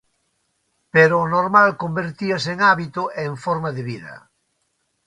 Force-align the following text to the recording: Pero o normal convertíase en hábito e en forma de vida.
Pero 0.93 1.15
o 1.23 1.29
normal 1.35 1.69
convertíase 1.83 2.49
en 2.55 2.59
hábito 2.69 3.01
e 3.19 3.21
en 3.31 3.35
forma 3.45 3.69
de 3.75 3.83
vida. 3.89 4.13